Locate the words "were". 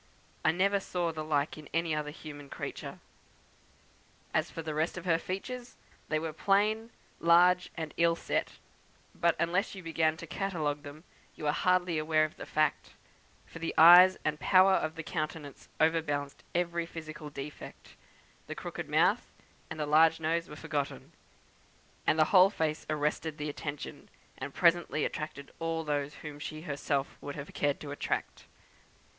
6.17-6.33, 11.43-11.51, 20.49-20.55